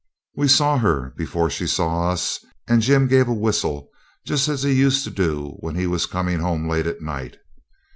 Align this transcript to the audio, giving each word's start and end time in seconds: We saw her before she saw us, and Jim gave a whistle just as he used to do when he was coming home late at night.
We 0.35 0.47
saw 0.47 0.79
her 0.79 1.13
before 1.15 1.51
she 1.51 1.67
saw 1.67 2.09
us, 2.09 2.43
and 2.67 2.81
Jim 2.81 3.05
gave 3.07 3.27
a 3.27 3.33
whistle 3.35 3.91
just 4.25 4.47
as 4.49 4.63
he 4.63 4.73
used 4.73 5.03
to 5.03 5.11
do 5.11 5.57
when 5.59 5.75
he 5.75 5.85
was 5.85 6.07
coming 6.07 6.39
home 6.39 6.67
late 6.67 6.87
at 6.87 7.01
night. 7.01 7.37